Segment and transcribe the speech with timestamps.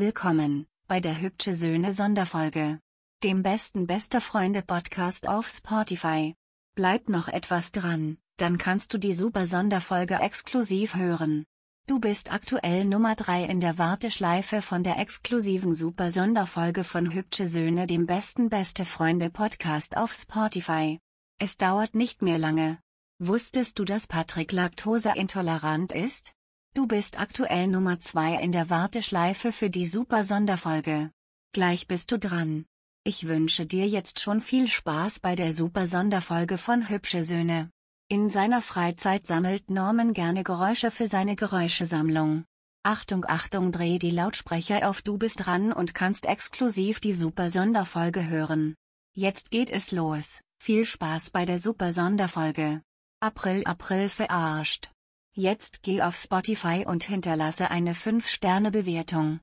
[0.00, 2.80] Willkommen bei der Hübsche Söhne Sonderfolge,
[3.22, 6.34] dem besten Beste Freunde Podcast auf Spotify.
[6.74, 11.44] Bleib noch etwas dran, dann kannst du die super Sonderfolge exklusiv hören.
[11.86, 17.46] Du bist aktuell Nummer 3 in der Warteschleife von der exklusiven super Sonderfolge von Hübsche
[17.46, 20.98] Söhne, dem besten Beste Freunde Podcast auf Spotify.
[21.38, 22.78] Es dauert nicht mehr lange.
[23.18, 26.32] Wusstest du, dass Patrick laktoseintolerant ist?
[26.72, 31.10] Du bist aktuell Nummer 2 in der Warteschleife für die super Sonderfolge.
[31.52, 32.64] Gleich bist du dran.
[33.02, 37.70] Ich wünsche dir jetzt schon viel Spaß bei der super Sonderfolge von Hübsche Söhne.
[38.08, 42.44] In seiner Freizeit sammelt Norman gerne Geräusche für seine Geräuschesammlung.
[42.84, 48.28] Achtung, Achtung, dreh die Lautsprecher auf, du bist dran und kannst exklusiv die super Sonderfolge
[48.28, 48.76] hören.
[49.12, 50.40] Jetzt geht es los.
[50.62, 52.80] Viel Spaß bei der super Sonderfolge.
[53.18, 54.92] April, April verarscht.
[55.40, 59.38] Jetzt geh auf Spotify und hinterlasse eine 5-Sterne-Bewertung.